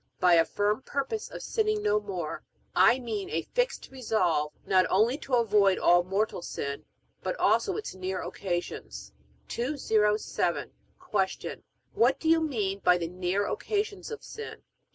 By 0.19 0.33
a 0.33 0.45
firm 0.45 0.81
purpose 0.81 1.29
of 1.29 1.43
sinning 1.43 1.83
no 1.83 1.99
more 1.99 2.41
I 2.75 2.97
mean 2.97 3.29
a 3.29 3.43
fixed 3.43 3.91
resolve 3.91 4.51
not 4.65 4.87
only 4.89 5.15
to 5.19 5.35
avoid 5.35 5.77
all 5.77 6.03
mortal 6.03 6.41
sin, 6.41 6.85
but 7.21 7.35
also 7.35 7.77
its 7.77 7.93
near 7.93 8.23
occasions. 8.23 9.13
207. 9.49 10.71
Q. 11.07 11.63
What 11.93 12.19
do 12.19 12.27
you 12.27 12.41
mean 12.41 12.79
by 12.79 12.97
the 12.97 13.09
near 13.09 13.45
occasions 13.45 14.09
of 14.09 14.23
sin? 14.23 14.63